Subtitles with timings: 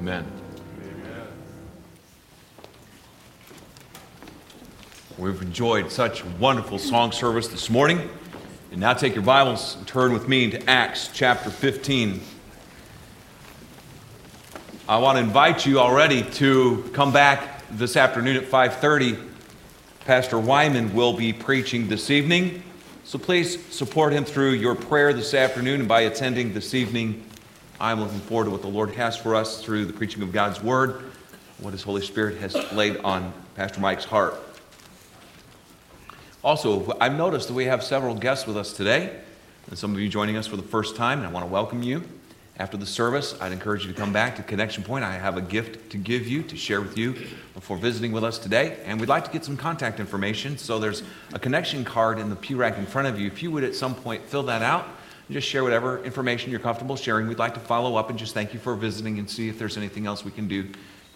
[0.00, 0.24] Amen.
[0.80, 1.26] Amen.
[5.18, 8.08] We've enjoyed such wonderful song service this morning.
[8.72, 12.22] And now take your Bibles and turn with me to Acts chapter 15.
[14.88, 19.18] I want to invite you already to come back this afternoon at 5:30.
[20.06, 22.62] Pastor Wyman will be preaching this evening.
[23.04, 27.29] So please support him through your prayer this afternoon and by attending this evening.
[27.82, 30.62] I'm looking forward to what the Lord has for us through the preaching of God's
[30.62, 31.02] word,
[31.60, 34.34] what his Holy Spirit has laid on Pastor Mike's heart.
[36.44, 39.18] Also, I've noticed that we have several guests with us today,
[39.66, 41.82] and some of you joining us for the first time, and I want to welcome
[41.82, 42.04] you.
[42.58, 45.02] After the service, I'd encourage you to come back to Connection Point.
[45.02, 47.14] I have a gift to give you, to share with you
[47.54, 48.76] before visiting with us today.
[48.84, 50.58] And we'd like to get some contact information.
[50.58, 51.02] So there's
[51.32, 53.26] a connection card in the pew rack in front of you.
[53.26, 54.86] If you would at some point fill that out
[55.30, 58.34] and just share whatever information you're comfortable sharing, we'd like to follow up and just
[58.34, 60.66] thank you for visiting and see if there's anything else we can do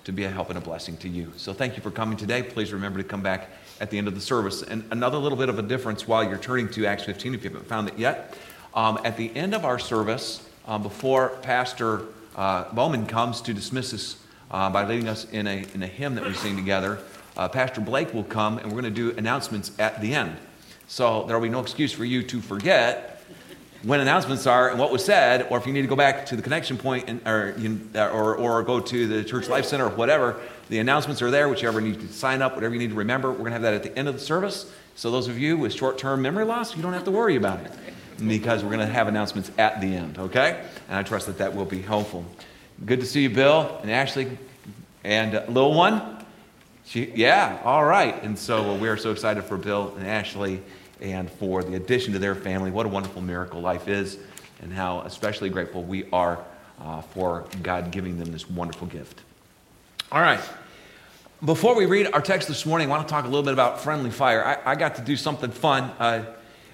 [0.05, 1.33] to be a help and a blessing to you.
[1.37, 2.41] So thank you for coming today.
[2.41, 4.63] Please remember to come back at the end of the service.
[4.63, 7.51] And another little bit of a difference while you're turning to Acts 15, if you
[7.51, 8.39] haven't found it yet.
[8.73, 12.03] Um, at the end of our service, um, before Pastor
[12.37, 14.17] uh, Bowman comes to dismiss us
[14.53, 17.01] uh, by leading us in a, in a hymn that we sing together,
[17.37, 20.37] uh, Pastor Blake will come and we're going to do announcements at the end.
[20.87, 23.14] So there will be no excuse for you to forget
[23.85, 26.37] when announcements are and what was said, or if you need to go back to
[26.37, 27.55] the connection point and, or,
[27.97, 30.41] or, or go to the Church Life Center or whatever,
[30.71, 33.31] the announcements are there, whichever you need to sign up, whatever you need to remember.
[33.31, 34.73] We're going to have that at the end of the service.
[34.97, 37.61] So, those of you with short term memory loss, you don't have to worry about
[37.61, 37.73] it
[38.27, 40.65] because we're going to have announcements at the end, okay?
[40.89, 42.25] And I trust that that will be helpful.
[42.87, 44.39] Good to see you, Bill and Ashley
[45.03, 46.25] and uh, little one.
[46.87, 48.23] She, yeah, all right.
[48.23, 50.63] And so well, we are so excited for Bill and Ashley
[51.01, 52.71] and for the addition to their family.
[52.71, 54.19] What a wonderful miracle life is,
[54.63, 56.43] and how especially grateful we are
[56.81, 59.23] uh, for God giving them this wonderful gift.
[60.13, 60.41] All right.
[61.45, 63.81] Before we read our text this morning, I want to talk a little bit about
[63.81, 64.45] friendly fire.
[64.45, 65.85] I, I got to do something fun.
[65.99, 66.25] Uh,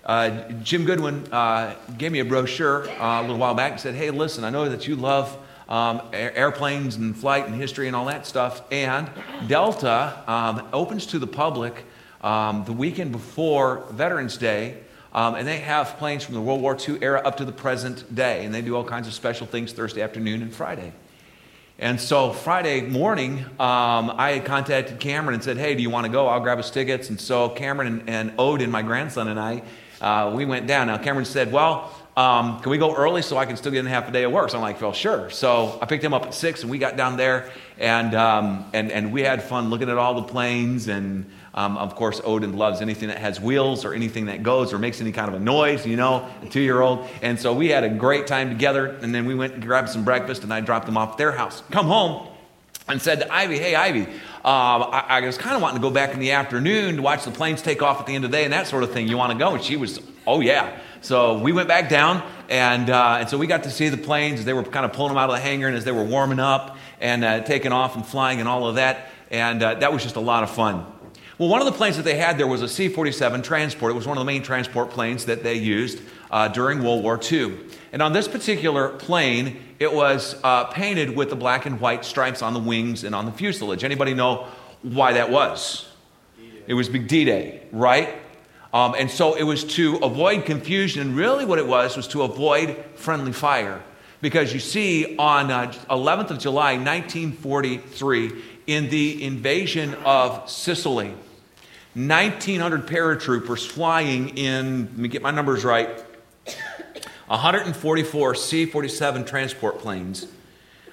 [0.04, 3.94] uh, Jim Goodwin uh, gave me a brochure uh, a little while back and said,
[3.94, 5.36] Hey, listen, I know that you love
[5.68, 8.62] um, airplanes and flight and history and all that stuff.
[8.70, 9.08] And
[9.46, 11.84] Delta um, opens to the public
[12.22, 14.78] um, the weekend before Veterans Day.
[15.12, 18.14] Um, and they have planes from the World War II era up to the present
[18.14, 18.44] day.
[18.44, 20.92] And they do all kinds of special things Thursday afternoon and Friday.
[21.80, 26.04] And so Friday morning, um, I had contacted Cameron and said, Hey, do you want
[26.04, 26.26] to go?
[26.26, 27.08] I'll grab us tickets.
[27.08, 29.62] And so Cameron and, and Odin, my grandson, and I,
[29.98, 30.88] uh, we went down.
[30.88, 33.86] Now, Cameron said, Well, um, can we go early so I can still get in
[33.86, 34.50] half a day of work?
[34.50, 35.30] So I'm like, Well, sure.
[35.30, 38.92] So I picked him up at six and we got down there and, um, and,
[38.92, 42.80] and we had fun looking at all the planes and um, of course, Odin loves
[42.80, 45.84] anything that has wheels or anything that goes or makes any kind of a noise,
[45.84, 47.08] you know, a two year old.
[47.22, 48.86] And so we had a great time together.
[48.86, 51.32] And then we went and grabbed some breakfast and I dropped them off at their
[51.32, 51.62] house.
[51.70, 52.28] Come home
[52.88, 54.08] and said to Ivy, Hey, Ivy, um,
[54.44, 57.30] I, I, was kind of wanting to go back in the afternoon to watch the
[57.30, 59.08] planes take off at the end of the day and that sort of thing.
[59.08, 59.54] You want to go?
[59.54, 60.78] And she was, Oh, yeah.
[61.02, 64.40] So we went back down, and, uh, and so we got to see the planes
[64.40, 66.04] as they were kind of pulling them out of the hangar and as they were
[66.04, 69.08] warming up and uh, taking off and flying and all of that.
[69.30, 70.84] And uh, that was just a lot of fun.
[71.40, 73.92] Well, one of the planes that they had there was a C 47 transport.
[73.92, 77.18] It was one of the main transport planes that they used uh, during World War
[77.18, 77.56] II.
[77.94, 82.42] And on this particular plane, it was uh, painted with the black and white stripes
[82.42, 83.84] on the wings and on the fuselage.
[83.84, 84.48] Anybody know
[84.82, 85.88] why that was?
[86.66, 88.16] It was Big D Day, right?
[88.74, 91.00] Um, and so it was to avoid confusion.
[91.00, 93.82] And really, what it was was to avoid friendly fire.
[94.20, 101.14] Because you see, on uh, 11th of July, 1943, in the invasion of Sicily,
[101.94, 105.88] 1,900 paratroopers flying in, let me get my numbers right,
[107.26, 110.26] 144 C 47 transport planes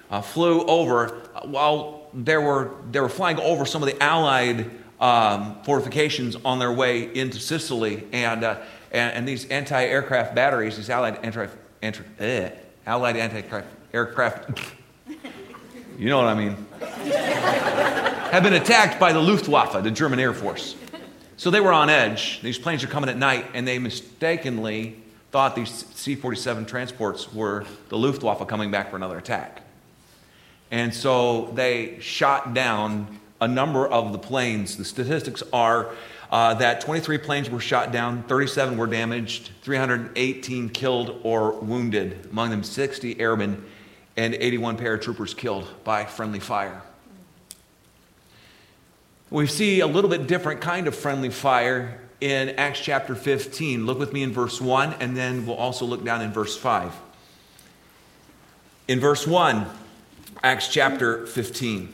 [0.09, 4.71] uh, flew over uh, while they were, they were flying over some of the Allied
[4.99, 8.07] um, fortifications on their way into Sicily.
[8.11, 11.47] And, uh, and, and, these anti aircraft batteries, these Allied anti,
[11.81, 12.51] anti eh,
[12.85, 14.59] Allied anti aircraft,
[16.00, 16.55] you know what I mean,
[18.31, 20.75] have been attacked by the Luftwaffe, the German Air Force.
[21.38, 22.42] So they were on edge.
[22.42, 24.95] These planes are coming at night, and they mistakenly
[25.31, 29.62] thought these C 47 transports were the Luftwaffe coming back for another attack.
[30.72, 34.78] And so they shot down a number of the planes.
[34.78, 35.92] The statistics are
[36.31, 42.50] uh, that 23 planes were shot down, 37 were damaged, 318 killed or wounded, among
[42.50, 43.63] them 60 airmen
[44.18, 46.81] and 81 paratroopers killed by friendly fire.
[49.29, 53.85] We see a little bit different kind of friendly fire in Acts chapter 15.
[53.85, 56.94] Look with me in verse 1, and then we'll also look down in verse 5.
[58.88, 59.65] In verse 1,
[60.44, 61.94] Acts chapter 15.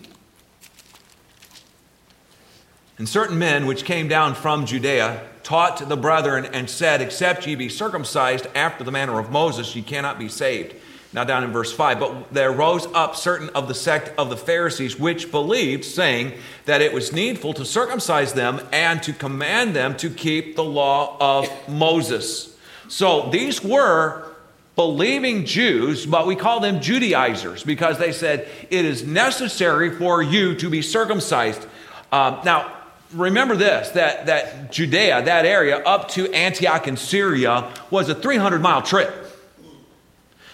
[3.00, 7.56] And certain men which came down from Judea taught the brethren and said, Except ye
[7.56, 10.76] be circumcised after the manner of Moses, ye cannot be saved.
[11.14, 14.38] Now, down in verse 5, but there rose up certain of the sect of the
[14.38, 16.34] Pharisees which believed, saying
[16.66, 21.16] that it was needful to circumcise them and to command them to keep the law
[21.20, 22.58] of Moses.
[22.88, 24.28] So these were
[24.76, 30.56] believing Jews, but we call them Judaizers because they said it is necessary for you
[30.56, 31.64] to be circumcised.
[32.12, 32.74] Um, now,
[33.14, 38.62] remember this that, that Judea, that area up to Antioch in Syria, was a 300
[38.62, 39.23] mile trip.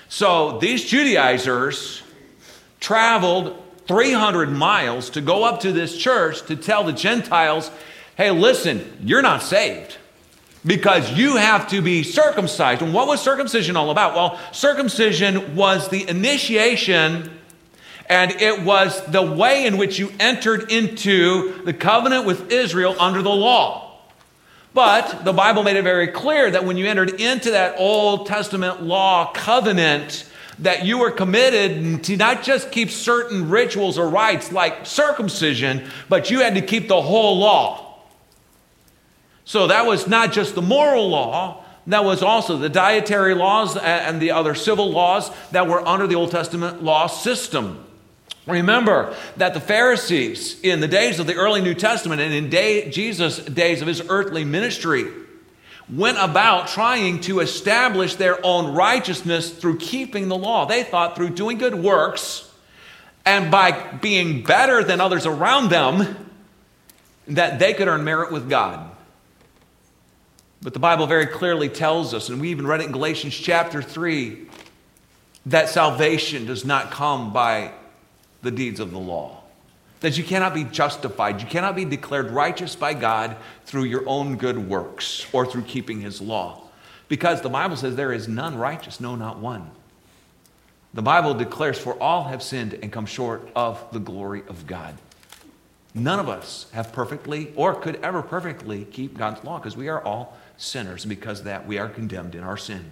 [0.10, 2.02] So these Judaizers
[2.80, 3.56] traveled
[3.88, 7.72] 300 miles to go up to this church to tell the Gentiles,
[8.18, 9.98] hey, listen, you're not saved
[10.66, 12.82] because you have to be circumcised.
[12.82, 14.16] And what was circumcision all about?
[14.16, 17.32] Well, circumcision was the initiation
[18.10, 23.22] and it was the way in which you entered into the covenant with Israel under
[23.22, 23.89] the law.
[24.74, 28.84] But the Bible made it very clear that when you entered into that Old Testament
[28.84, 30.26] law covenant,
[30.60, 36.30] that you were committed to not just keep certain rituals or rites like circumcision, but
[36.30, 37.98] you had to keep the whole law.
[39.46, 44.22] So that was not just the moral law, that was also the dietary laws and
[44.22, 47.84] the other civil laws that were under the Old Testament law system.
[48.48, 52.90] Remember that the Pharisees, in the days of the early New Testament and in day,
[52.90, 55.06] Jesus' days of his earthly ministry,
[55.92, 60.66] went about trying to establish their own righteousness through keeping the law.
[60.66, 62.52] They thought through doing good works
[63.26, 63.72] and by
[64.02, 66.32] being better than others around them
[67.28, 68.90] that they could earn merit with God.
[70.62, 73.82] But the Bible very clearly tells us, and we even read it in Galatians chapter
[73.82, 74.48] 3,
[75.46, 77.72] that salvation does not come by
[78.42, 79.44] the deeds of the law.
[80.02, 84.38] That you cannot be justified, you cannot be declared righteous by God through your own
[84.38, 86.64] good works or through keeping his law.
[87.10, 89.72] Because the Bible says there is none righteous, no, not one.
[90.94, 94.96] The Bible declares, For all have sinned and come short of the glory of God.
[95.94, 100.04] None of us have perfectly or could ever perfectly keep God's law because we are
[100.04, 101.04] all sinners.
[101.04, 102.92] And because that, we are condemned in our sin.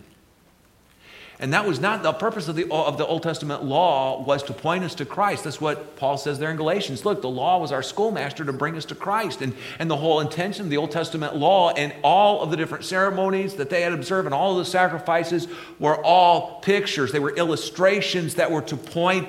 [1.39, 4.53] And that was not the purpose of the, of the Old Testament law was to
[4.53, 5.43] point us to Christ.
[5.43, 7.05] That's what Paul says there in Galatians.
[7.05, 9.43] Look, the law was our schoolmaster to bring us to Christ.
[9.43, 12.85] And, and the whole intention of the Old Testament law and all of the different
[12.85, 15.47] ceremonies that they had observed and all of the sacrifices
[15.77, 17.11] were all pictures.
[17.11, 19.27] They were illustrations that were to point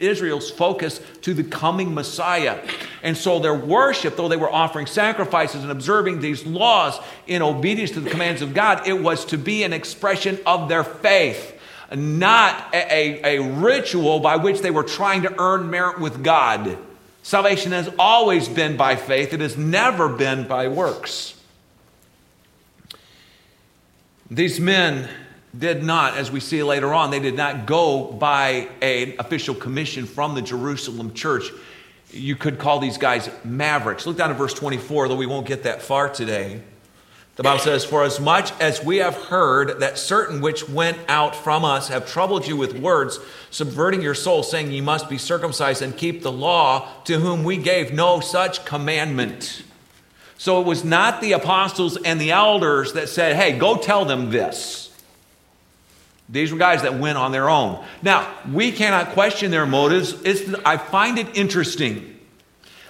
[0.00, 2.60] Israel's focus to the coming Messiah.
[3.02, 7.92] And so their worship, though they were offering sacrifices and observing these laws in obedience
[7.92, 11.58] to the commands of God, it was to be an expression of their faith,
[11.94, 16.78] not a, a, a ritual by which they were trying to earn merit with God.
[17.22, 21.34] Salvation has always been by faith, it has never been by works.
[24.30, 25.08] These men
[25.58, 30.06] did not, as we see later on, they did not go by an official commission
[30.06, 31.50] from the Jerusalem church.
[32.10, 34.06] You could call these guys mavericks.
[34.06, 36.62] Look down at verse 24, though we won't get that far today.
[37.36, 41.36] The Bible says, For as much as we have heard that certain which went out
[41.36, 43.20] from us have troubled you with words,
[43.50, 47.56] subverting your soul, saying, Ye must be circumcised and keep the law, to whom we
[47.56, 49.62] gave no such commandment.
[50.36, 54.30] So it was not the apostles and the elders that said, Hey, go tell them
[54.30, 54.87] this.
[56.28, 57.84] These were guys that went on their own.
[58.02, 60.14] Now, we cannot question their motives.
[60.24, 62.18] It's, I find it interesting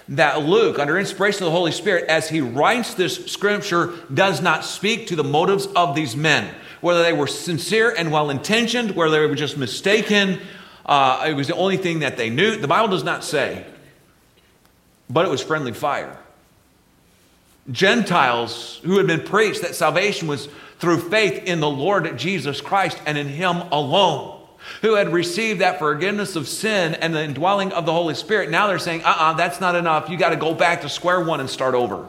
[0.09, 4.65] that Luke, under inspiration of the Holy Spirit, as he writes this scripture, does not
[4.65, 6.53] speak to the motives of these men.
[6.81, 10.39] Whether they were sincere and well intentioned, whether they were just mistaken,
[10.85, 12.55] uh, it was the only thing that they knew.
[12.55, 13.65] The Bible does not say,
[15.09, 16.17] but it was friendly fire.
[17.71, 20.47] Gentiles who had been preached that salvation was
[20.79, 24.41] through faith in the Lord Jesus Christ and in Him alone,
[24.81, 28.49] who had received that forgiveness of sin and the indwelling of the Holy Spirit.
[28.49, 30.09] Now they're saying, uh uh-uh, uh, that's not enough.
[30.09, 32.07] You got to go back to square one and start over.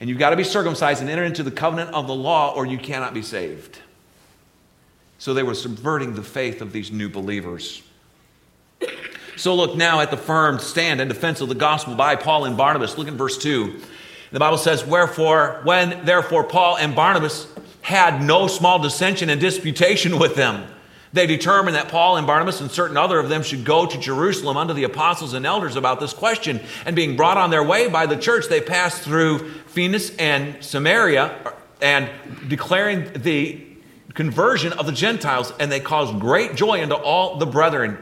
[0.00, 2.66] And you've got to be circumcised and enter into the covenant of the law, or
[2.66, 3.78] you cannot be saved.
[5.18, 7.82] So they were subverting the faith of these new believers.
[9.36, 12.56] So look now at the firm stand and defense of the gospel by Paul and
[12.56, 12.98] Barnabas.
[12.98, 13.80] Look in verse 2.
[14.30, 17.46] The Bible says, Wherefore, when therefore Paul and Barnabas
[17.82, 20.66] had no small dissension and disputation with them.
[21.12, 24.58] They determined that Paul and Barnabas and certain other of them should go to Jerusalem
[24.58, 26.60] unto the apostles and elders about this question.
[26.84, 29.38] And being brought on their way by the church, they passed through
[29.74, 32.10] Phenice and Samaria and
[32.48, 33.64] declaring the
[34.12, 37.96] conversion of the Gentiles, and they caused great joy unto all the brethren.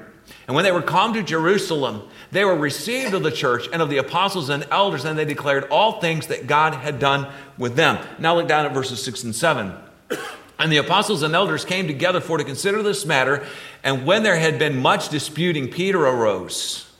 [0.46, 3.90] And when they were come to Jerusalem, they were received of the church and of
[3.90, 8.04] the apostles and elders, and they declared all things that God had done with them.
[8.18, 9.72] Now look down at verses 6 and 7.
[10.58, 13.44] And the apostles and elders came together for to consider this matter.
[13.84, 16.90] And when there had been much disputing, Peter arose.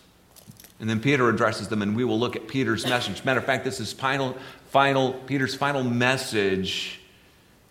[0.78, 3.24] And then Peter addresses them, and we will look at Peter's message.
[3.24, 4.36] Matter of fact, this is final,
[4.68, 7.00] final, Peter's final message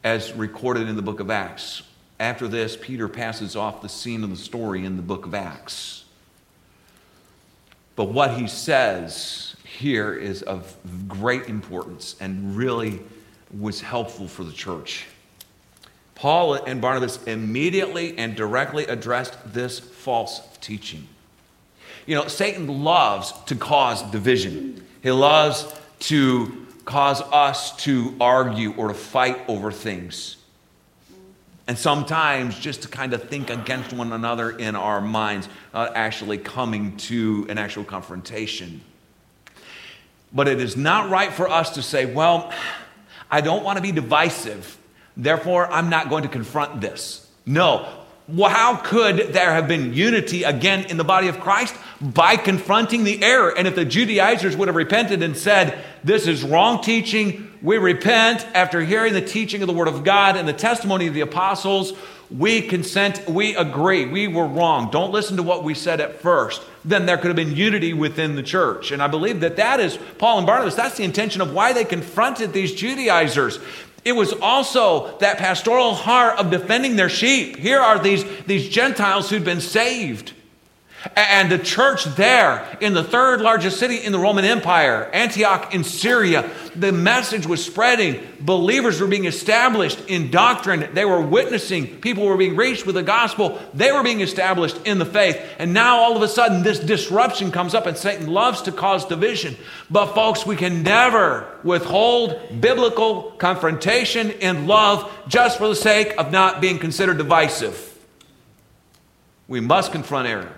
[0.04, 1.84] as recorded in the book of Acts.
[2.20, 6.06] After this, Peter passes off the scene of the story in the book of Acts.
[7.96, 10.76] But what he says here is of
[11.08, 13.02] great importance and really
[13.58, 15.06] was helpful for the church.
[16.16, 21.08] Paul and Barnabas immediately and directly addressed this false teaching.
[22.06, 28.90] You know, Satan loves to cause division, he loves to cause us to argue or
[28.90, 30.38] to fight over things.
[31.68, 36.38] And sometimes just to kind of think against one another in our minds, not actually
[36.38, 38.82] coming to an actual confrontation.
[40.32, 42.54] But it is not right for us to say, well,
[43.32, 44.78] I don't want to be divisive,
[45.18, 47.28] therefore I'm not going to confront this.
[47.46, 48.05] No.
[48.28, 51.76] Well, how could there have been unity again in the body of Christ?
[52.02, 53.56] By confronting the error.
[53.56, 58.46] And if the Judaizers would have repented and said, This is wrong teaching, we repent
[58.56, 61.94] after hearing the teaching of the Word of God and the testimony of the apostles.
[62.32, 64.90] We consent, we agree, we were wrong.
[64.90, 66.64] Don't listen to what we said at first.
[66.84, 68.92] Then there could have been unity within the church.
[68.92, 71.86] And I believe that that is Paul and Barnabas, that's the intention of why they
[71.86, 73.60] confronted these Judaizers.
[74.06, 77.58] It was also that pastoral heart of defending their sheep.
[77.58, 80.32] Here are these, these Gentiles who'd been saved.
[81.16, 85.84] And the church there in the third largest city in the Roman Empire, Antioch in
[85.84, 88.26] Syria, the message was spreading.
[88.40, 90.90] Believers were being established in doctrine.
[90.94, 92.00] They were witnessing.
[92.02, 93.60] People were being reached with the gospel.
[93.74, 95.40] They were being established in the faith.
[95.60, 99.06] And now all of a sudden, this disruption comes up, and Satan loves to cause
[99.06, 99.56] division.
[99.90, 106.32] But, folks, we can never withhold biblical confrontation in love just for the sake of
[106.32, 107.92] not being considered divisive.
[109.48, 110.52] We must confront error.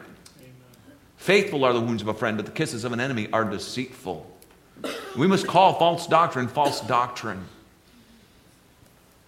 [1.27, 4.25] Faithful are the wounds of a friend, but the kisses of an enemy are deceitful.
[5.17, 7.43] We must call false doctrine false doctrine.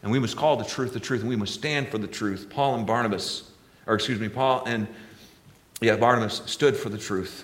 [0.02, 2.48] And we must call the truth the truth, and we must stand for the truth.
[2.50, 3.52] Paul and Barnabas,
[3.86, 4.88] or excuse me, Paul and
[5.82, 7.44] yeah, Barnabas stood for the truth.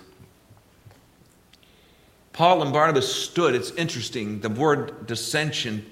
[2.31, 3.55] Paul and Barnabas stood.
[3.55, 4.39] It's interesting.
[4.39, 5.85] The word dissension,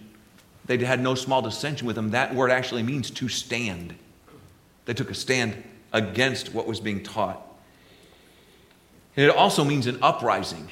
[0.67, 2.11] they had no small dissension with them.
[2.11, 3.93] That word actually means to stand.
[4.85, 7.49] They took a stand against what was being taught.
[9.15, 10.69] It also means an uprising,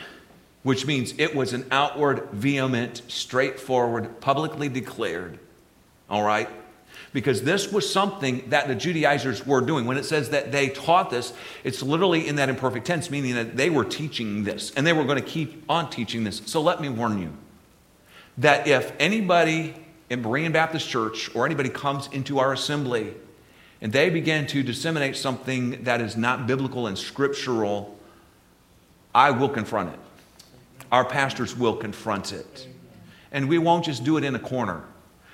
[0.64, 5.40] which means it was an outward, vehement, straightforward, publicly declared.
[6.10, 6.50] All right?
[7.14, 9.86] Because this was something that the Judaizers were doing.
[9.86, 11.34] When it says that they taught this,
[11.64, 15.04] it's literally in that imperfect tense, meaning that they were teaching this and they were
[15.04, 16.42] going to keep on teaching this.
[16.46, 17.32] So let me warn you
[18.38, 19.76] that if anybody
[20.10, 23.14] in Berean Baptist Church or anybody comes into our assembly
[23.82, 27.98] and they begin to disseminate something that is not biblical and scriptural,
[29.14, 30.00] I will confront it.
[30.92, 32.68] Our pastors will confront it.
[33.32, 34.84] And we won't just do it in a corner.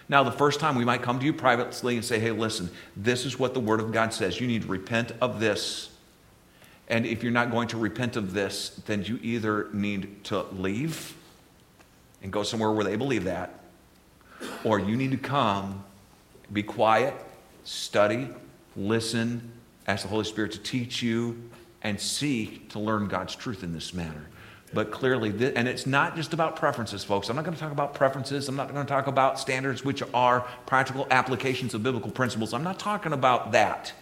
[0.09, 3.25] Now, the first time we might come to you privately and say, hey, listen, this
[3.25, 4.39] is what the Word of God says.
[4.39, 5.89] You need to repent of this.
[6.87, 11.15] And if you're not going to repent of this, then you either need to leave
[12.23, 13.59] and go somewhere where they believe that,
[14.63, 15.83] or you need to come,
[16.53, 17.13] be quiet,
[17.63, 18.29] study,
[18.75, 19.51] listen,
[19.87, 21.49] ask the Holy Spirit to teach you,
[21.81, 24.27] and seek to learn God's truth in this matter.
[24.73, 27.29] But clearly, and it's not just about preferences, folks.
[27.29, 28.49] I'm not going to talk about preferences.
[28.49, 32.53] I'm not going to talk about standards which are practical applications of biblical principles.
[32.53, 33.93] I'm not talking about that.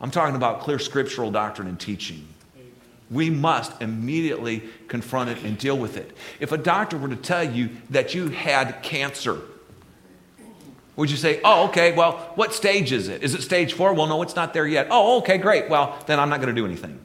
[0.00, 2.28] I'm talking about clear scriptural doctrine and teaching.
[3.10, 6.16] We must immediately confront it and deal with it.
[6.40, 9.40] If a doctor were to tell you that you had cancer,
[10.96, 13.22] would you say, oh, okay, well, what stage is it?
[13.22, 13.92] Is it stage four?
[13.92, 14.88] Well, no, it's not there yet.
[14.90, 15.68] Oh, okay, great.
[15.68, 16.98] Well, then I'm not going to do anything.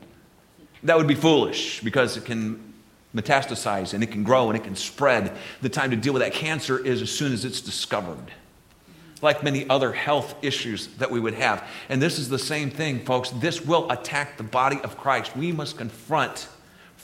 [0.83, 2.73] That would be foolish because it can
[3.15, 5.35] metastasize and it can grow and it can spread.
[5.61, 8.31] The time to deal with that cancer is as soon as it's discovered.
[9.21, 11.67] Like many other health issues that we would have.
[11.89, 13.29] And this is the same thing, folks.
[13.29, 15.35] This will attack the body of Christ.
[15.35, 16.47] We must confront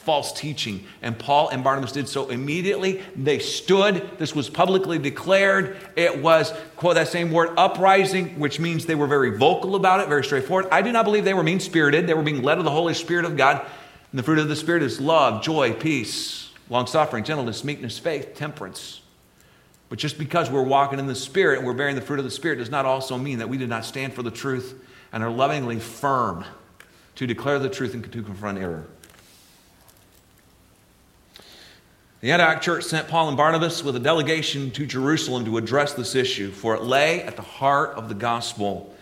[0.08, 0.86] false teaching.
[1.02, 3.04] And Paul and Barnabas did so immediately.
[3.18, 4.10] They stood.
[4.18, 5.76] This was publicly declared.
[5.98, 10.08] It was, quote that same word, uprising, which means they were very vocal about it,
[10.08, 10.70] very straightforward.
[10.72, 12.08] I do not believe they were mean spirited.
[12.08, 13.66] They were being led of the Holy Spirit of God.
[14.14, 18.34] And the fruit of the Spirit is love, joy, peace, long suffering, gentleness, meekness, faith,
[18.34, 19.02] temperance.
[19.90, 22.32] But just because we're walking in the Spirit and we're bearing the fruit of the
[22.32, 24.74] Spirit does not also mean that we did not stand for the truth
[25.12, 26.46] and are lovingly firm
[27.16, 28.88] to declare the truth and to confront error.
[32.20, 36.16] The Antioch church sent Paul and Barnabas with a delegation to Jerusalem to address this
[36.16, 38.96] issue, for it lay at the heart of the gospel.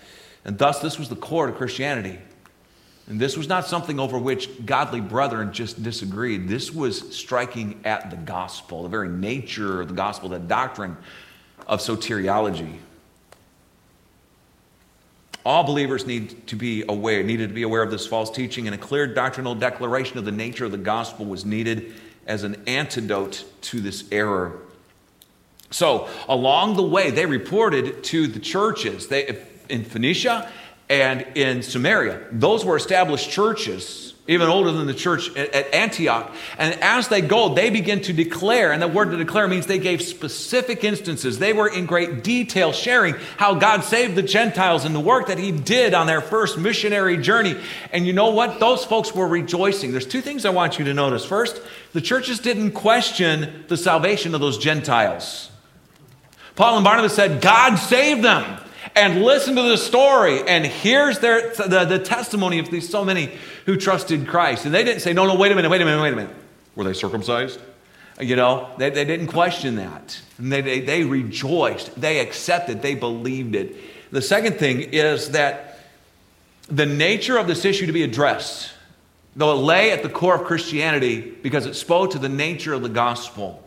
[0.43, 2.19] And thus, this was the core to Christianity.
[3.07, 6.49] And this was not something over which godly brethren just disagreed.
[6.49, 10.97] This was striking at the gospel, the very nature of the gospel, the doctrine
[11.67, 12.75] of soteriology.
[15.45, 18.75] All believers need to be aware, needed to be aware of this false teaching, and
[18.75, 21.93] a clear doctrinal declaration of the nature of the gospel was needed
[22.25, 24.59] as an antidote to this error.
[25.71, 30.51] So, along the way, they reported to the churches they, in Phoenicia
[30.89, 32.27] and in Samaria.
[32.31, 36.33] Those were established churches, even older than the church at Antioch.
[36.57, 39.77] And as they go, they begin to declare, and the word to declare means they
[39.77, 41.37] gave specific instances.
[41.37, 45.37] They were in great detail sharing how God saved the Gentiles and the work that
[45.37, 47.55] He did on their first missionary journey.
[47.91, 48.59] And you know what?
[48.59, 49.91] Those folks were rejoicing.
[49.91, 51.23] There's two things I want you to notice.
[51.23, 51.61] First,
[51.93, 55.51] the churches didn't question the salvation of those Gentiles.
[56.55, 58.59] Paul and Barnabas said, God saved them
[58.95, 60.41] and listen to the story.
[60.47, 63.31] And here's their, the, the testimony of these so many
[63.65, 64.65] who trusted Christ.
[64.65, 66.35] And they didn't say, no, no, wait a minute, wait a minute, wait a minute.
[66.75, 67.59] Were they circumcised?
[68.19, 70.21] You know, they, they didn't question that.
[70.37, 73.75] And they, they, they rejoiced, they accepted, they believed it.
[74.11, 75.79] The second thing is that
[76.69, 78.71] the nature of this issue to be addressed,
[79.35, 82.81] though it lay at the core of Christianity because it spoke to the nature of
[82.81, 83.61] the gospel,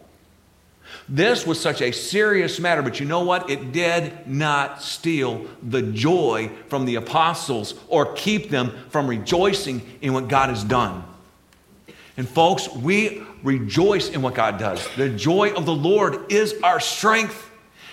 [1.08, 3.48] this was such a serious matter, but you know what?
[3.48, 10.12] It did not steal the joy from the apostles or keep them from rejoicing in
[10.12, 11.02] what God has done.
[12.18, 14.86] And folks, we rejoice in what God does.
[14.96, 17.48] The joy of the Lord is our strength.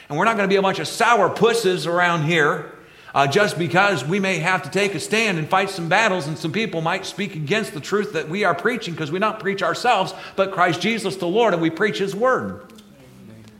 [0.09, 2.71] And we're not going to be a bunch of sour pusses around here
[3.15, 6.37] uh, just because we may have to take a stand and fight some battles, and
[6.37, 9.63] some people might speak against the truth that we are preaching because we not preach
[9.63, 12.61] ourselves, but Christ Jesus the Lord, and we preach His word.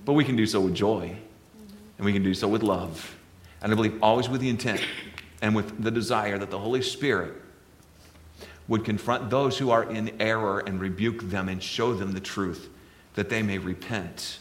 [0.05, 1.17] But we can do so with joy,
[1.97, 3.15] and we can do so with love.
[3.61, 4.81] And I believe always with the intent
[5.41, 7.33] and with the desire that the Holy Spirit
[8.67, 12.69] would confront those who are in error and rebuke them and show them the truth
[13.15, 14.39] that they may repent.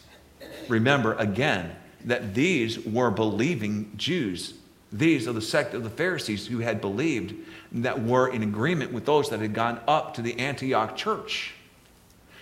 [0.68, 1.74] Remember again
[2.04, 4.54] that these were believing Jews.
[4.92, 7.34] These are the sect of the Pharisees who had believed
[7.72, 11.54] that were in agreement with those that had gone up to the Antioch church.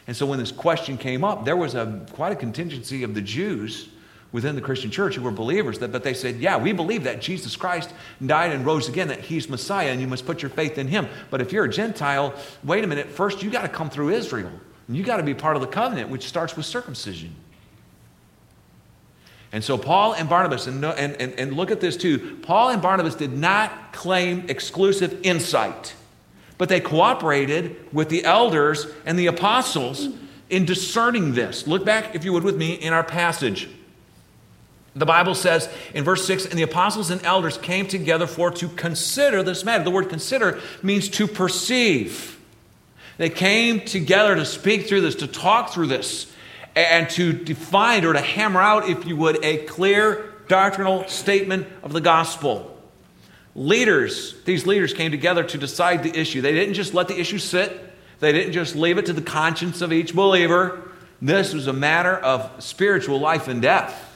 [0.06, 3.20] And so when this question came up, there was a, quite a contingency of the
[3.20, 3.88] Jews
[4.32, 7.20] within the Christian church who were believers, that, but they said, Yeah, we believe that
[7.20, 7.92] Jesus Christ
[8.24, 11.06] died and rose again, that he's Messiah, and you must put your faith in him.
[11.30, 12.34] But if you're a Gentile,
[12.64, 14.50] wait a minute, first you got to come through Israel.
[14.88, 17.34] And you got to be part of the covenant, which starts with circumcision.
[19.52, 22.80] And so Paul and Barnabas, and, and, and, and look at this too, Paul and
[22.80, 25.94] Barnabas did not claim exclusive insight
[26.62, 30.10] but they cooperated with the elders and the apostles
[30.48, 31.66] in discerning this.
[31.66, 33.68] Look back, if you would, with me in our passage.
[34.94, 38.68] The Bible says in verse 6 and the apostles and elders came together for to
[38.68, 39.82] consider this matter.
[39.82, 42.38] The word consider means to perceive.
[43.18, 46.32] They came together to speak through this, to talk through this,
[46.76, 51.92] and to define or to hammer out, if you would, a clear doctrinal statement of
[51.92, 52.71] the gospel.
[53.54, 56.40] Leaders, these leaders came together to decide the issue.
[56.40, 59.82] They didn't just let the issue sit, they didn't just leave it to the conscience
[59.82, 60.88] of each believer.
[61.20, 64.08] This was a matter of spiritual life and death.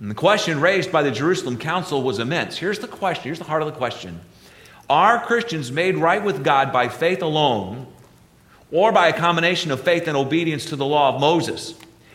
[0.00, 2.56] And the question raised by the Jerusalem Council was immense.
[2.56, 4.20] Here's the question, here's the heart of the question
[4.88, 7.86] Are Christians made right with God by faith alone,
[8.70, 11.74] or by a combination of faith and obedience to the law of Moses?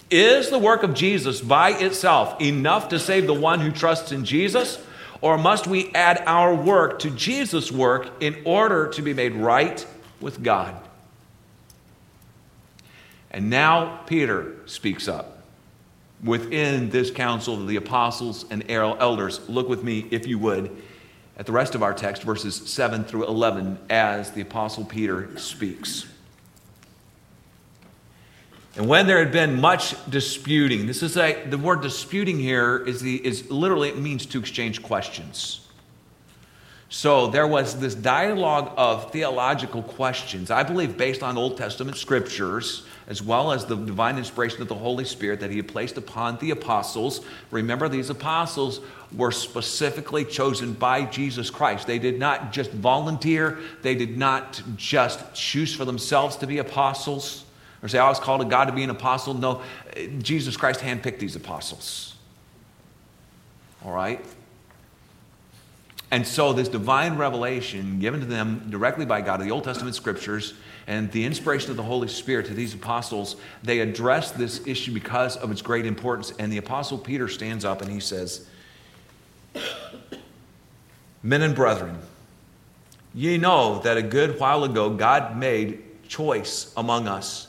[0.10, 4.26] Is the work of Jesus by itself enough to save the one who trusts in
[4.26, 4.78] Jesus?
[5.24, 9.88] Or must we add our work to Jesus' work in order to be made right
[10.20, 10.76] with God?
[13.32, 15.42] And now Peter speaks up
[16.22, 19.40] within this council of the apostles and elders.
[19.48, 20.70] Look with me, if you would,
[21.38, 26.06] at the rest of our text, verses 7 through 11, as the apostle Peter speaks.
[28.76, 33.02] And when there had been much disputing, this is a, the word disputing here is,
[33.02, 35.60] the, is literally, it means to exchange questions.
[36.90, 42.84] So there was this dialogue of theological questions, I believe based on Old Testament scriptures,
[43.08, 46.38] as well as the divine inspiration of the Holy Spirit that He had placed upon
[46.38, 47.22] the apostles.
[47.52, 48.80] Remember, these apostles
[49.16, 51.86] were specifically chosen by Jesus Christ.
[51.86, 57.43] They did not just volunteer, they did not just choose for themselves to be apostles
[57.84, 59.34] or say, oh, I was called to God to be an apostle.
[59.34, 59.62] No,
[60.20, 62.16] Jesus Christ handpicked these apostles.
[63.86, 64.26] All right?
[66.10, 69.96] And so, this divine revelation given to them directly by God, of the Old Testament
[69.96, 70.54] scriptures,
[70.86, 75.38] and the inspiration of the Holy Spirit to these apostles, they address this issue because
[75.38, 76.32] of its great importance.
[76.38, 78.48] And the apostle Peter stands up and he says,
[81.24, 81.98] Men and brethren,
[83.16, 87.48] ye know that a good while ago God made choice among us,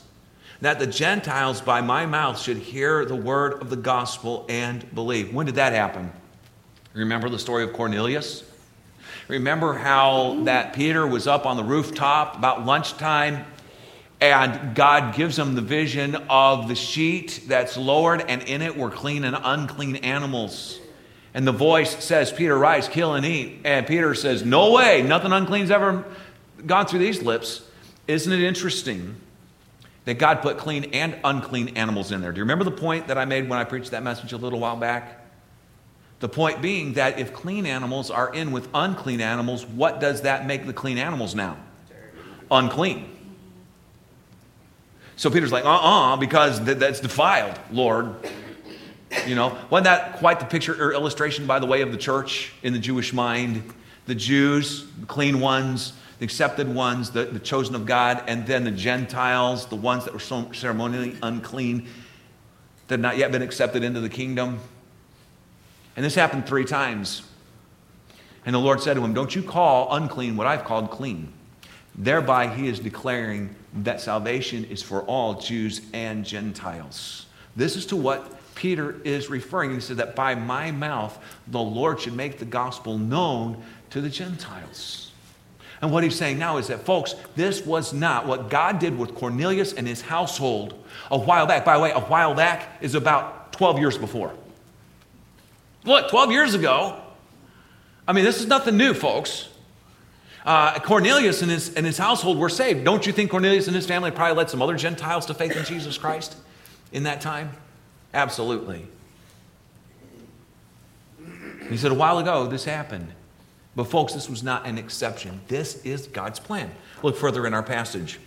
[0.61, 5.35] that the Gentiles by my mouth should hear the word of the gospel and believe.
[5.35, 6.13] When did that happen?
[6.93, 8.45] Remember the story of Cornelius?
[9.29, 13.45] Remember how that Peter was up on the rooftop about lunchtime
[14.21, 18.91] and God gives him the vision of the sheet that's lowered, and in it were
[18.91, 20.81] clean and unclean animals.
[21.35, 23.61] And the voice says, Peter, rise, kill, and eat.
[23.65, 26.05] And Peter says, No way, nothing unclean's ever
[26.65, 27.69] gone through these lips.
[28.07, 29.17] Isn't it interesting
[30.05, 32.33] that God put clean and unclean animals in there?
[32.33, 34.61] Do you remember the point that I made when I preached that message a little
[34.61, 35.21] while back?
[36.21, 40.47] The point being that if clean animals are in with unclean animals, what does that
[40.47, 41.57] make the clean animals now?
[42.51, 43.11] Unclean.
[45.17, 48.15] So Peter's like, uh uh-uh, uh because th- that's defiled, Lord.
[49.27, 52.53] You know, wasn't that quite the picture or illustration, by the way, of the church
[52.63, 53.63] in the Jewish mind?
[54.07, 58.65] The Jews, the clean ones, the accepted ones, the, the chosen of God, and then
[58.65, 61.89] the Gentiles, the ones that were so ceremonially unclean,
[62.89, 64.61] that had not yet been accepted into the kingdom.
[65.97, 67.23] And this happened three times.
[68.47, 71.33] And the Lord said to him, Don't you call unclean what I've called clean.
[71.97, 77.27] Thereby, he is declaring that salvation is for all Jews and Gentiles.
[77.57, 79.73] This is to what Peter is referring.
[79.73, 84.09] He said that by my mouth, the Lord should make the gospel known to the
[84.09, 85.13] Gentiles.
[85.85, 89.15] And what he's saying now is that, folks, this was not what God did with
[89.15, 90.73] Cornelius and his household
[91.11, 91.63] a while back.
[91.63, 94.33] By the way, a while back is about 12 years before.
[95.85, 96.99] Look, 12 years ago,
[98.09, 99.51] I mean, this is nothing new, folks.
[100.47, 102.83] Uh, Cornelius and his, and his household were saved.
[102.83, 105.67] Don't you think Cornelius and his family probably led some other Gentiles to faith in
[105.67, 106.35] Jesus Christ
[106.93, 107.51] in that time?
[108.15, 108.87] Absolutely.
[111.69, 113.13] He said, a while ago, this happened.
[113.77, 115.41] But, folks, this was not an exception.
[115.49, 116.71] This is God's plan.
[117.03, 118.21] Look further in our passage.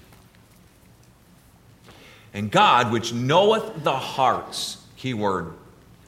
[2.33, 5.53] And God, which knoweth the hearts, key word,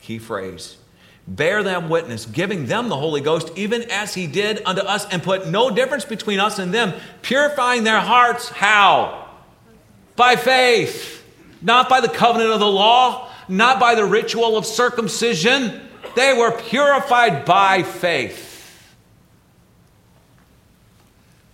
[0.02, 0.78] key phrase,
[1.26, 5.24] bear them witness, giving them the Holy Ghost, even as he did unto us, and
[5.24, 8.50] put no difference between us and them, purifying their hearts.
[8.50, 9.30] How?
[10.16, 11.24] By faith,
[11.62, 15.82] not by the covenant of the law, not by the ritual of circumcision.
[16.16, 18.49] They were purified by faith.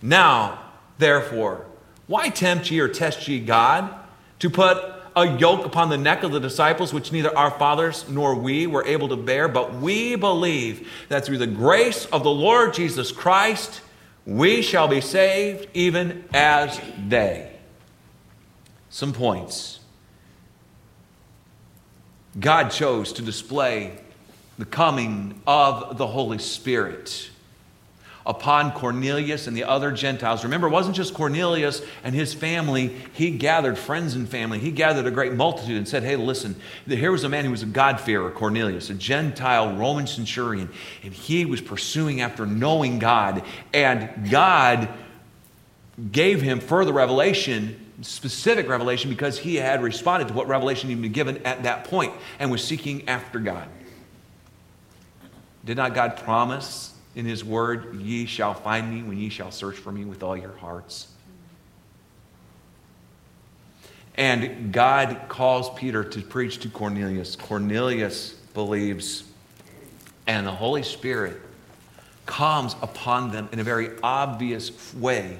[0.06, 0.60] Now,
[0.98, 1.66] therefore,
[2.06, 3.92] why tempt ye or test ye God
[4.38, 4.78] to put
[5.16, 8.86] a yoke upon the neck of the disciples, which neither our fathers nor we were
[8.86, 13.80] able to bear, but we believe that through the grace of the Lord Jesus Christ,
[14.24, 17.50] we shall be saved even as they.
[18.90, 19.80] Some points.
[22.38, 23.98] God chose to display
[24.56, 27.30] the coming of the Holy Spirit
[28.26, 30.42] upon Cornelius and the other Gentiles.
[30.42, 32.96] Remember, it wasn't just Cornelius and his family.
[33.12, 34.58] He gathered friends and family.
[34.58, 37.62] He gathered a great multitude and said, Hey, listen, here was a man who was
[37.62, 40.68] a God-fearer, Cornelius, a Gentile Roman centurion,
[41.02, 43.44] and he was pursuing after knowing God.
[43.72, 44.88] And God
[46.10, 51.12] gave him further revelation specific revelation because he had responded to what revelation he'd been
[51.12, 53.66] given at that point and was seeking after God.
[55.64, 59.76] Did not God promise in his word, Ye shall find me when ye shall search
[59.76, 61.08] for me with all your hearts.
[64.16, 67.34] And God calls Peter to preach to Cornelius.
[67.34, 69.24] Cornelius believes,
[70.26, 71.40] and the Holy Spirit
[72.26, 75.38] comes upon them in a very obvious way.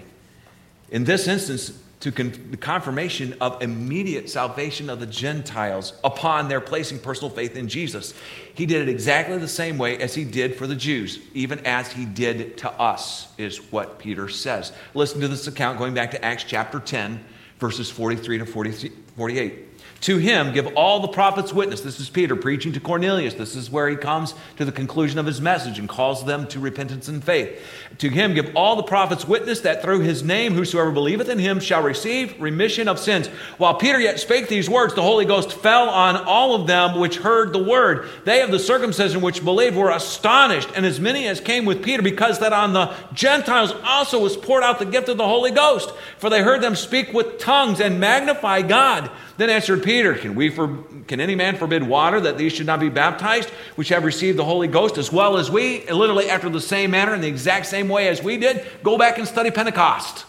[0.90, 6.60] In this instance, to con- the confirmation of immediate salvation of the Gentiles upon their
[6.60, 8.12] placing personal faith in Jesus.
[8.54, 11.90] He did it exactly the same way as he did for the Jews, even as
[11.92, 14.72] he did to us, is what Peter says.
[14.94, 17.24] Listen to this account going back to Acts chapter 10,
[17.58, 19.75] verses 43 to 48.
[20.06, 21.80] To him give all the prophets witness.
[21.80, 23.34] This is Peter preaching to Cornelius.
[23.34, 26.60] This is where he comes to the conclusion of his message and calls them to
[26.60, 27.60] repentance and faith.
[27.98, 31.58] To him give all the prophets witness that through his name whosoever believeth in him
[31.58, 33.26] shall receive remission of sins.
[33.58, 37.16] While Peter yet spake these words, the Holy Ghost fell on all of them which
[37.16, 38.08] heard the word.
[38.24, 42.02] They of the circumcision which believed were astonished, and as many as came with Peter,
[42.04, 45.90] because that on the Gentiles also was poured out the gift of the Holy Ghost.
[46.18, 49.10] For they heard them speak with tongues and magnify God.
[49.36, 52.80] Then answered Peter, Can, we for, can any man forbid water that these should not
[52.80, 55.86] be baptized, which have received the Holy Ghost as well as we?
[55.86, 58.64] And Literally, after the same manner, in the exact same way as we did.
[58.82, 60.24] Go back and study Pentecost.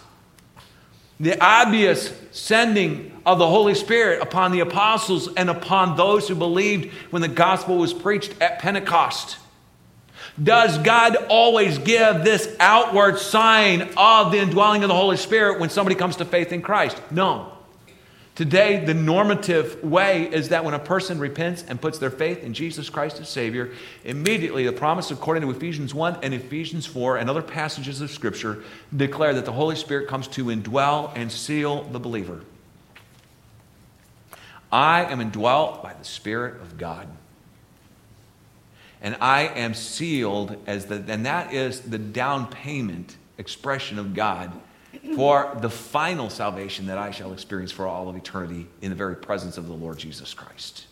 [1.20, 6.94] The obvious sending of the Holy Spirit upon the apostles and upon those who believed
[7.10, 9.38] when the gospel was preached at Pentecost.
[10.42, 15.72] Does God always give this outward sign of the indwelling of the Holy Spirit when
[15.72, 17.02] somebody comes to faith in Christ?
[17.10, 17.57] No.
[18.38, 22.54] Today, the normative way is that when a person repents and puts their faith in
[22.54, 23.72] Jesus Christ as Savior,
[24.06, 28.64] immediately the promise, according to Ephesians 1 and Ephesians 4 and other passages of Scripture,
[28.96, 32.42] declare that the Holy Spirit comes to indwell and seal the believer.
[34.72, 37.08] I am indwelt by the Spirit of God.
[39.02, 44.52] And I am sealed as the, and that is the down payment expression of God
[45.16, 49.16] for the final salvation that I shall experience for all of eternity in the very
[49.16, 50.86] presence of the Lord Jesus Christ.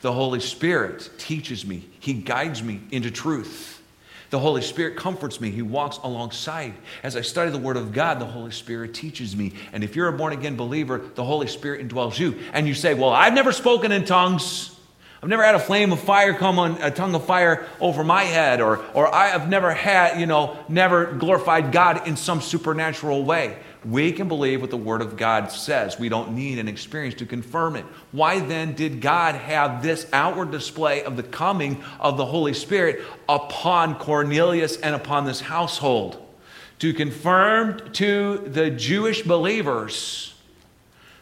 [0.00, 3.82] The Holy Spirit teaches me, He guides me into truth.
[4.30, 5.50] The Holy Spirit comforts me.
[5.50, 6.74] He walks alongside.
[7.02, 9.54] As I study the Word of God, the Holy Spirit teaches me.
[9.72, 12.38] And if you're a born again believer, the Holy Spirit indwells you.
[12.52, 14.77] And you say, Well, I've never spoken in tongues.
[15.20, 18.22] I've never had a flame of fire come on, a tongue of fire over my
[18.22, 23.24] head, or, or I have never had, you know, never glorified God in some supernatural
[23.24, 23.58] way.
[23.84, 25.98] We can believe what the Word of God says.
[25.98, 27.84] We don't need an experience to confirm it.
[28.12, 33.02] Why then did God have this outward display of the coming of the Holy Spirit
[33.28, 36.24] upon Cornelius and upon this household?
[36.80, 40.34] To confirm to the Jewish believers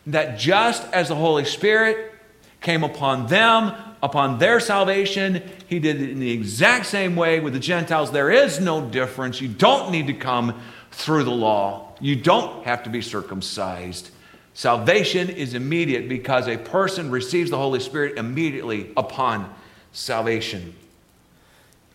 [0.07, 2.13] that just as the Holy Spirit
[2.61, 5.43] came upon them, upon their salvation.
[5.67, 8.13] He did it in the exact same way with the Gentiles.
[8.13, 9.41] There is no difference.
[9.41, 10.61] You don't need to come
[10.93, 14.11] through the law, you don't have to be circumcised.
[14.55, 19.53] Salvation is immediate because a person receives the Holy Spirit immediately upon
[19.93, 20.75] salvation.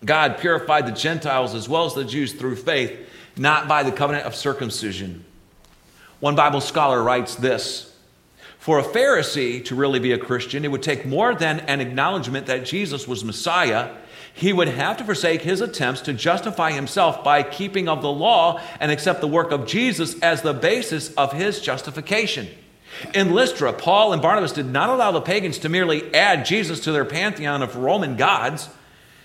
[0.06, 2.96] God purified the Gentiles as well as the Jews through faith,
[3.36, 5.26] not by the covenant of circumcision.
[6.20, 7.91] One Bible scholar writes this
[8.62, 12.46] for a Pharisee to really be a Christian, it would take more than an acknowledgement
[12.46, 13.96] that Jesus was Messiah.
[14.36, 18.62] He would have to forsake his attempts to justify himself by keeping of the law
[18.80, 22.50] and accept the work of Jesus as the basis of his justification.
[23.16, 26.92] In Lystra, Paul and Barnabas did not allow the pagans to merely add Jesus to
[26.92, 28.70] their pantheon of Roman gods.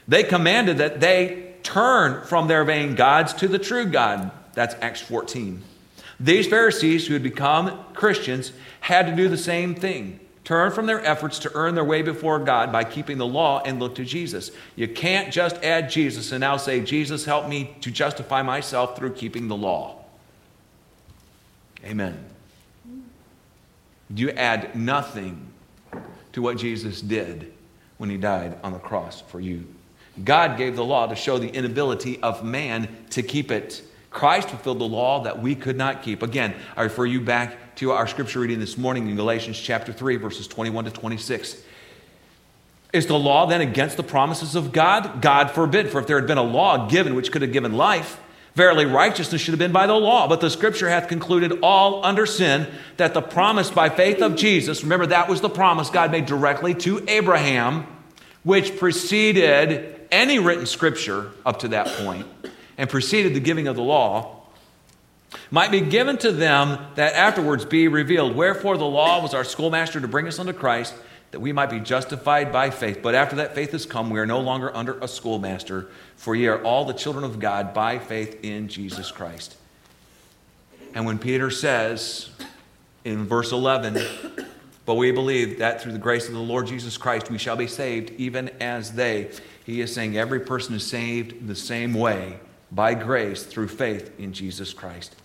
[0.09, 4.31] They commanded that they turn from their vain gods to the true God.
[4.55, 5.63] That's Acts 14.
[6.19, 11.05] These Pharisees who had become Christians had to do the same thing turn from their
[11.05, 14.53] efforts to earn their way before God by keeping the law and look to Jesus.
[14.77, 19.15] You can't just add Jesus and now say, Jesus, help me to justify myself through
[19.15, 20.05] keeping the law.
[21.85, 22.25] Amen.
[24.15, 25.49] You add nothing
[26.33, 27.53] to what Jesus did
[27.99, 29.67] when he died on the cross for you.
[30.23, 33.83] God gave the law to show the inability of man to keep it.
[34.11, 36.23] Christ fulfilled the law that we could not keep.
[36.23, 40.17] Again, I refer you back to our scripture reading this morning in Galatians chapter 3,
[40.17, 41.63] verses 21 to 26.
[42.93, 45.21] Is the law then against the promises of God?
[45.21, 45.91] God forbid.
[45.91, 48.19] For if there had been a law given which could have given life,
[48.55, 50.27] verily righteousness should have been by the law.
[50.29, 52.67] But the scripture hath concluded all under sin,
[52.97, 56.73] that the promise by faith of Jesus, remember that was the promise God made directly
[56.77, 57.87] to Abraham,
[58.45, 62.27] which preceded any written scripture up to that point
[62.79, 64.37] and preceded the giving of the law,
[65.51, 68.35] might be given to them that afterwards be revealed.
[68.35, 70.95] Wherefore the law was our schoolmaster to bring us unto Christ,
[71.31, 73.01] that we might be justified by faith.
[73.03, 76.47] But after that faith has come, we are no longer under a schoolmaster, for ye
[76.47, 79.57] are all the children of God by faith in Jesus Christ.
[80.95, 82.31] And when Peter says
[83.05, 84.03] in verse 11,
[84.87, 87.67] but we believe that through the grace of the Lord Jesus Christ we shall be
[87.67, 89.31] saved, even as they,
[89.65, 92.39] he is saying every person is saved the same way
[92.71, 95.17] by grace through faith in Jesus Christ.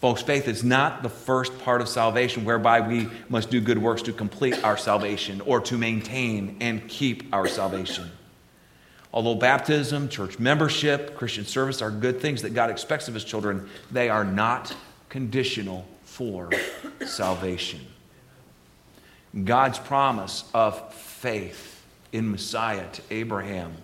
[0.00, 4.00] Folks, faith is not the first part of salvation whereby we must do good works
[4.02, 8.10] to complete our salvation or to maintain and keep our salvation.
[9.12, 13.68] Although baptism, church membership, Christian service are good things that God expects of his children,
[13.90, 14.74] they are not
[15.08, 16.50] conditional for
[17.06, 17.80] salvation.
[19.44, 23.74] God's promise of faith in Messiah to Abraham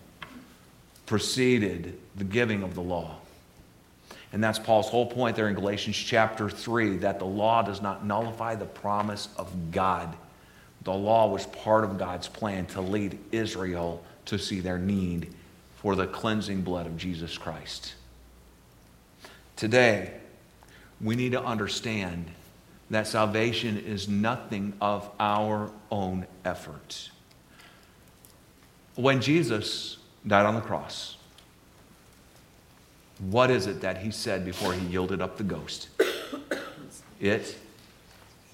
[1.07, 3.17] preceded the giving of the law.
[4.33, 8.05] And that's Paul's whole point there in Galatians chapter 3 that the law does not
[8.05, 10.15] nullify the promise of God.
[10.83, 15.33] The law was part of God's plan to lead Israel to see their need
[15.77, 17.95] for the cleansing blood of Jesus Christ.
[19.55, 20.13] Today,
[21.01, 22.27] we need to understand
[22.91, 27.11] that salvation is nothing of our own effort.
[28.95, 31.17] When Jesus died on the cross,
[33.19, 35.89] what is it that he said before he yielded up the ghost?
[37.21, 37.57] It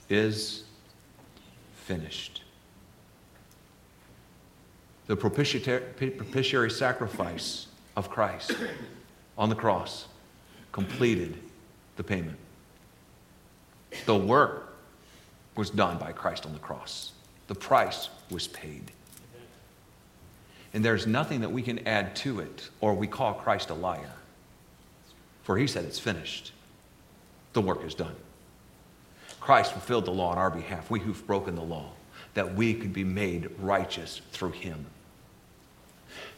[0.08, 0.64] is
[1.74, 2.42] finished.
[5.08, 8.52] The propitiatory sacrifice of Christ
[9.36, 10.06] on the cross
[10.70, 11.38] completed
[11.96, 12.38] the payment.
[14.06, 14.76] The work
[15.56, 17.12] was done by Christ on the cross,
[17.48, 18.92] the price was paid.
[20.74, 24.12] And there's nothing that we can add to it or we call Christ a liar.
[25.42, 26.52] For he said it's finished.
[27.52, 28.14] The work is done.
[29.40, 31.90] Christ fulfilled the law on our behalf, we who've broken the law,
[32.34, 34.86] that we could be made righteous through him.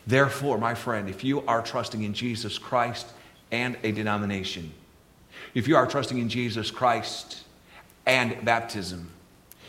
[0.06, 3.06] Therefore, my friend, if you are trusting in Jesus Christ
[3.50, 4.72] and a denomination,
[5.54, 7.44] if you are trusting in Jesus Christ
[8.06, 9.10] and baptism,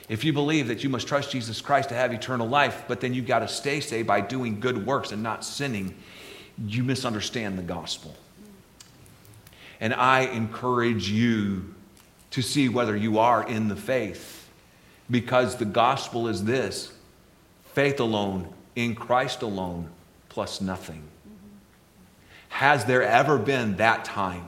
[0.08, 3.14] if you believe that you must trust Jesus Christ to have eternal life, but then
[3.14, 5.96] you've got to stay saved by doing good works and not sinning,
[6.68, 8.16] you misunderstand the gospel.
[9.80, 11.74] And I encourage you
[12.32, 14.50] to see whether you are in the faith
[15.10, 16.94] because the gospel is this
[17.74, 19.90] faith alone, in Christ alone,
[20.30, 21.04] plus nothing.
[22.50, 24.48] Has there ever been that time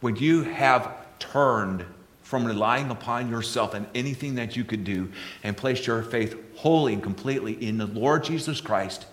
[0.00, 1.84] when you have turned
[2.26, 5.08] from relying upon yourself and anything that you could do
[5.44, 9.06] and placed your faith wholly and completely in the Lord Jesus Christ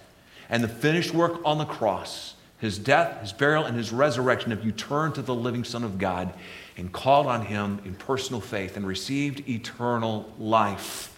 [0.49, 4.65] and the finished work on the cross, his death, his burial, and his resurrection, if
[4.65, 6.33] you turned to the living Son of God
[6.75, 11.15] and called on him in personal faith and received eternal life.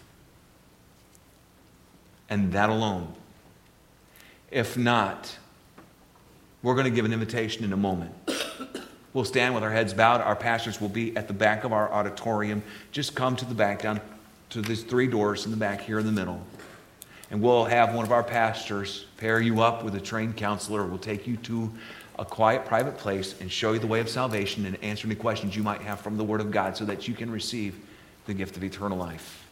[2.30, 3.16] And that alone
[4.52, 5.38] if not,
[6.62, 8.14] we're going to give an invitation in a moment.
[9.16, 10.20] We'll stand with our heads bowed.
[10.20, 12.62] Our pastors will be at the back of our auditorium.
[12.92, 14.02] Just come to the back, down
[14.50, 16.46] to these three doors in the back here in the middle.
[17.32, 20.84] And we'll have one of our pastors pair you up with a trained counselor.
[20.86, 21.72] We'll take you to
[22.20, 25.56] a quiet, private place and show you the way of salvation and answer any questions
[25.56, 27.80] you might have from the Word of God so that you can receive
[28.26, 29.48] the gift of eternal life.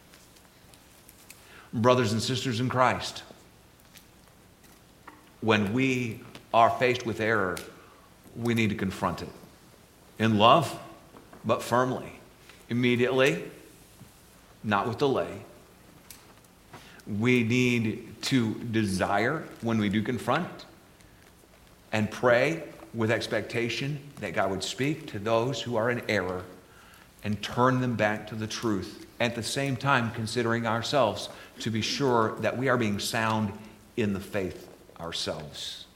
[1.72, 3.22] Brothers and sisters in Christ,
[5.40, 6.20] when we
[6.52, 7.56] are faced with error,
[8.36, 9.28] we need to confront it
[10.18, 10.78] in love,
[11.44, 12.20] but firmly,
[12.68, 13.44] immediately,
[14.62, 15.42] not with delay.
[17.06, 20.64] We need to desire when we do confront
[21.92, 22.62] and pray
[22.94, 26.42] with expectation that God would speak to those who are in error
[27.22, 29.06] and turn them back to the truth.
[29.20, 31.28] At the same time, considering ourselves
[31.60, 33.52] to be sure that we are being sound
[33.96, 34.68] in the faith
[35.00, 35.86] ourselves.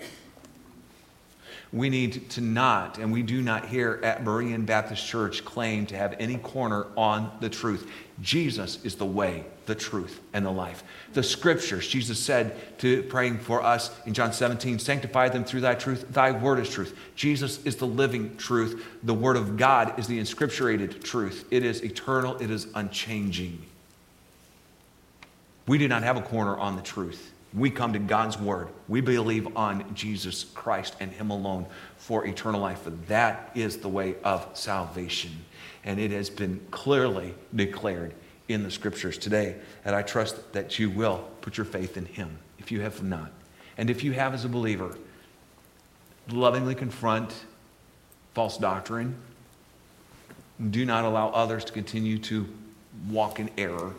[1.72, 5.96] We need to not, and we do not here at Berean Baptist Church claim to
[5.96, 7.90] have any corner on the truth.
[8.22, 10.82] Jesus is the way, the truth, and the life.
[11.12, 15.74] The scriptures, Jesus said to praying for us in John 17, sanctify them through thy
[15.74, 16.06] truth.
[16.10, 16.96] Thy word is truth.
[17.14, 18.86] Jesus is the living truth.
[19.02, 21.44] The word of God is the inscripturated truth.
[21.50, 23.62] It is eternal, it is unchanging.
[25.66, 27.30] We do not have a corner on the truth.
[27.54, 28.68] We come to God's Word.
[28.88, 32.80] We believe on Jesus Christ and Him alone for eternal life.
[33.06, 35.32] That is the way of salvation.
[35.84, 38.14] And it has been clearly declared
[38.48, 39.56] in the Scriptures today.
[39.84, 43.30] And I trust that you will put your faith in Him if you have not.
[43.78, 44.98] And if you have as a believer,
[46.30, 47.32] lovingly confront
[48.34, 49.16] false doctrine.
[50.70, 52.46] Do not allow others to continue to
[53.08, 53.94] walk in error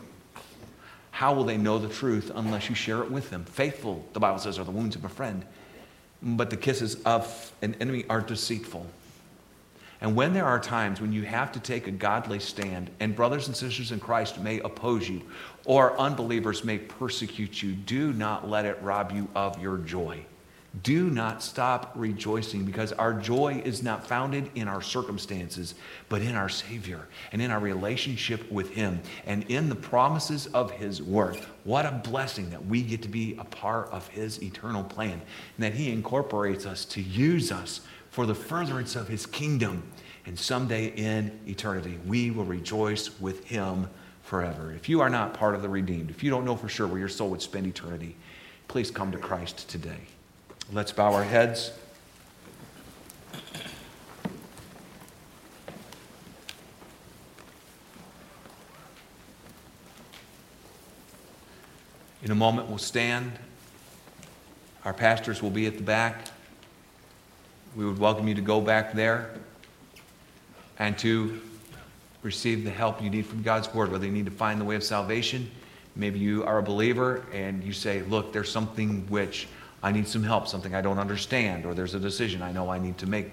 [1.10, 3.44] how will they know the truth unless you share it with them?
[3.44, 5.44] Faithful, the Bible says, are the wounds of a friend,
[6.22, 8.86] but the kisses of an enemy are deceitful.
[10.00, 13.48] And when there are times when you have to take a godly stand, and brothers
[13.48, 15.22] and sisters in Christ may oppose you,
[15.66, 20.24] or unbelievers may persecute you, do not let it rob you of your joy.
[20.84, 25.74] Do not stop rejoicing because our joy is not founded in our circumstances,
[26.08, 30.70] but in our Savior and in our relationship with Him and in the promises of
[30.70, 31.38] His Word.
[31.64, 35.64] What a blessing that we get to be a part of His eternal plan and
[35.64, 39.82] that He incorporates us to use us for the furtherance of His kingdom.
[40.24, 43.88] And someday in eternity, we will rejoice with Him
[44.22, 44.70] forever.
[44.70, 47.00] If you are not part of the redeemed, if you don't know for sure where
[47.00, 48.14] your soul would spend eternity,
[48.68, 50.06] please come to Christ today.
[50.72, 51.72] Let's bow our heads.
[62.22, 63.32] In a moment, we'll stand.
[64.84, 66.28] Our pastors will be at the back.
[67.74, 69.30] We would welcome you to go back there
[70.78, 71.40] and to
[72.22, 74.76] receive the help you need from God's Word, whether you need to find the way
[74.76, 75.50] of salvation.
[75.96, 79.48] Maybe you are a believer and you say, Look, there's something which
[79.82, 82.78] I need some help, something I don't understand, or there's a decision I know I
[82.78, 83.30] need to make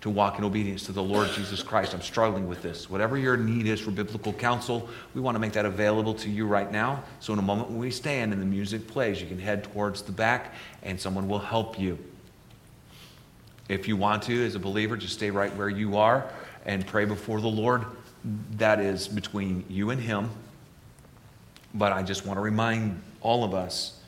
[0.00, 1.92] to walk in obedience to the Lord Jesus Christ.
[1.92, 2.88] I'm struggling with this.
[2.88, 6.46] Whatever your need is for biblical counsel, we want to make that available to you
[6.46, 7.02] right now.
[7.20, 10.02] So, in a moment when we stand and the music plays, you can head towards
[10.02, 11.98] the back and someone will help you.
[13.68, 16.32] If you want to, as a believer, just stay right where you are
[16.64, 17.84] and pray before the Lord.
[18.52, 20.30] That is between you and Him.
[21.74, 23.99] But I just want to remind all of us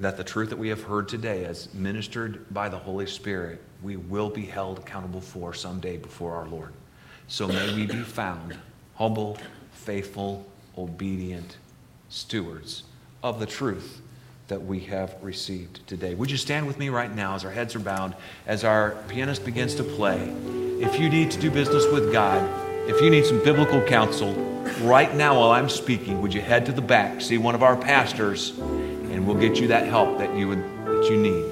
[0.00, 3.96] that the truth that we have heard today, as ministered by the Holy Spirit, we
[3.96, 6.72] will be held accountable for someday before our Lord.
[7.28, 8.56] So may we be found
[8.94, 9.38] humble,
[9.72, 10.46] faithful,
[10.76, 11.58] obedient
[12.08, 12.84] stewards
[13.22, 14.00] of the truth
[14.48, 16.14] that we have received today.
[16.14, 19.44] Would you stand with me right now as our heads are bowed, as our pianist
[19.44, 20.32] begins to play?
[20.80, 22.42] If you need to do business with God,
[22.88, 24.32] if you need some biblical counsel,
[24.80, 27.76] right now while I'm speaking, would you head to the back, see one of our
[27.76, 28.58] pastors,
[29.10, 31.49] and we'll get you that help that you would that you need.